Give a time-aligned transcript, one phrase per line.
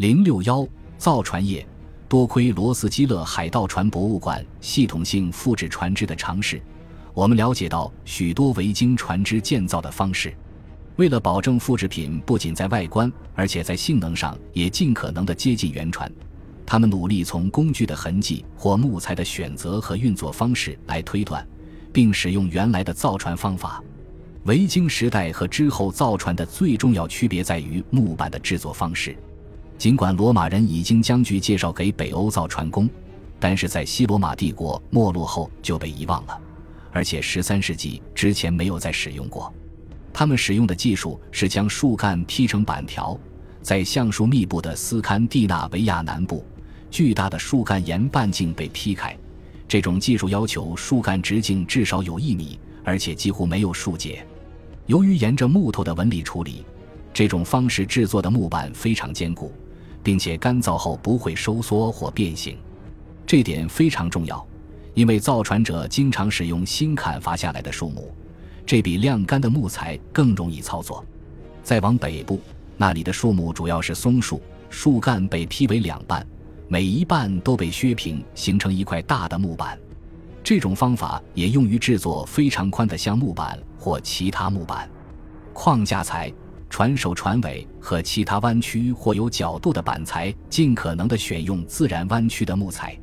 [0.00, 1.68] 零六幺造船业，
[2.08, 6.58] 多亏罗斯基勒海盗船博物馆系统性复制船只的尝试，
[7.12, 10.34] 我们了解到许多维京船只建造的方式。
[10.96, 16.10] 为了保证复制品不仅在外观，而且在性能上也尽可能的接近原船，
[16.64, 21.46] 他们努力从工具的痕迹或木材的选择和运作方式来推断，
[21.92, 23.84] 并使用原来的造船方法。
[24.44, 29.14] 维京时代和之后造船的最重要区别在于木板的制作方式。
[29.80, 32.86] 尽管罗马人已经将据介绍给北欧造船工，
[33.38, 36.38] 但是在西罗马帝国没落后就被遗忘了，
[36.92, 39.50] 而且十三世纪之前没有再使用过。
[40.12, 43.18] 他们使用的技术是将树干劈成板条，
[43.62, 46.44] 在橡树密布的斯堪的纳维亚南部，
[46.90, 49.16] 巨大的树干沿半径被劈开。
[49.66, 54.22] 这种技术要求树干直径至少有一米，而且几乎没有树节。
[54.84, 56.66] 由于沿着木头的纹理处理，
[57.14, 59.50] 这种方式制作的木板非常坚固，
[60.02, 62.56] 并且干燥后不会收缩或变形。
[63.26, 64.44] 这点非常重要，
[64.94, 68.12] 因为造船者经常使用新砍伐下来的树木。
[68.66, 71.04] 这比晾干的木材更容易操作。
[71.62, 72.40] 再往北部，
[72.76, 76.26] 那里的树木主要是松树，树干被劈为两半，
[76.68, 79.78] 每一半都被削平，形成一块大的木板。
[80.42, 84.88] 这种方法也用于制作非常宽的橡木板或其他木板。
[85.52, 86.32] 框架材、
[86.70, 92.96] 船首、船尾和其他弯曲或有角度的板材，尽可能的选用自然弯曲的木材，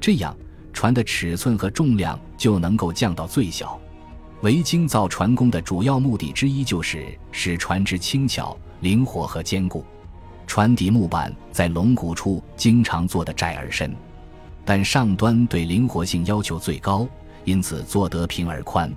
[0.00, 0.34] 这样
[0.72, 3.78] 船的尺寸和重量就能够降到最小。
[4.40, 9.84] 维京造船工的主要目的之一就是使船只轻巧、灵活和坚固。
[10.46, 13.94] 船底木板在龙骨处经常做的窄而深，
[14.64, 17.06] 但上端对灵活性要求最高，
[17.44, 18.92] 因此做得平而宽。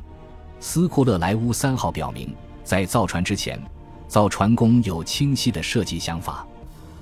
[0.59, 3.61] 斯库勒莱乌三号表明，在造船之前，
[4.07, 6.45] 造船工有清晰的设计想法。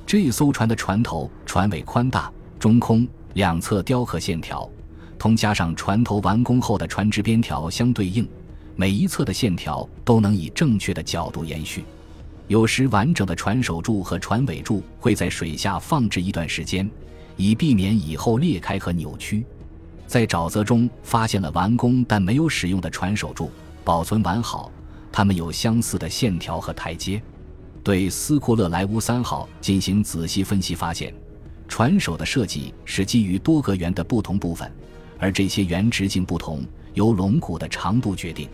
[0.06, 4.70] 这艘船的船头、船尾宽大、中空，两侧雕刻线条。
[5.18, 8.28] 同加上船头完工后的船只边条相对应，
[8.76, 11.86] 每一侧的线条都能以正确的角度延续。
[12.50, 16.90] 有时完整的船首柱和船尾柱会在水下放置一段时间，
[17.38, 19.46] 以避免以后裂开和扭曲。
[20.06, 23.50] 在沼泽中发现了完工但没有使用的船首柱，
[23.86, 24.70] 保存完好，
[25.14, 27.22] 它们有相似的线条和台阶。
[27.84, 31.14] 对斯库勒莱乌三号进行仔细分析，发现
[31.68, 34.70] 船首的设计是基于多个圆的不同部分。
[35.20, 36.66] 而这些圆直径不同，
[36.96, 38.50] 由龙骨的长度决定。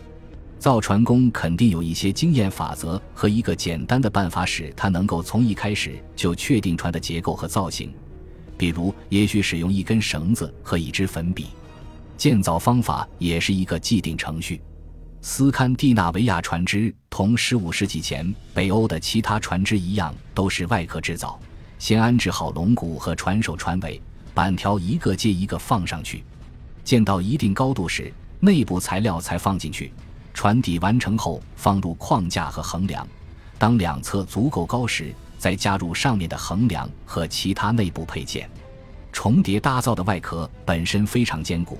[0.58, 7.90] 造船工肯定有一些经验法则和一个简单的办法，使他能够从一开始就确定船的结构和造型。
[8.58, 11.46] 比如，也许使用一根绳子和一支粉笔。
[12.18, 14.60] 建造方法也是一个既定程序。
[15.22, 21.38] 斯堪的纳维亚船只同15世纪前北欧的其他船只一样，都是外壳制造，
[21.78, 24.00] 先安置好龙骨和船首、船尾
[24.32, 26.24] 板条，一个接一个放上去。
[26.82, 28.10] 建到一定高度时，
[28.40, 29.92] 内部材料才放进去。
[30.32, 33.06] 船底完成后，放入框架和横梁。
[33.58, 38.48] 当两侧足够高时，再加入上面的横梁和其他内部配件。
[39.12, 41.78] 重叠打造的外壳本身非常坚固，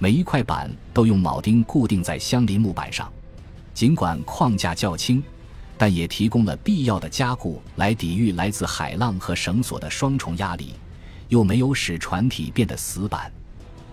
[0.00, 3.12] 每一块板都用铆钉固定在相邻木板上。
[3.74, 5.22] 尽管框架较轻，
[5.76, 10.74] 但也提供了必要的加固来抵御来自海浪和绳索的双重压力，
[11.28, 13.30] 又没有使船体变得死板。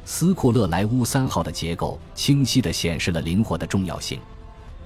[0.05, 4.19] 斯库勒莱乌三号的结构清晰地显示了灵活的重要性。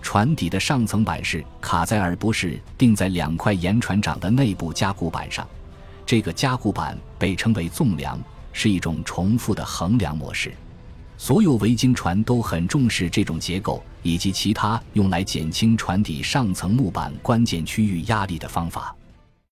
[0.02, 5.46] 船底的上层板是卡在而不是钉在两块沿船长的内部加固板上，
[6.06, 8.18] 这个加固板被称为纵梁，
[8.53, 10.53] 是一种重复的横梁模式。
[11.22, 18.96] 所有维京船都很重视这种结构以及其他用来减轻船底上层木板关键区域压力的方法。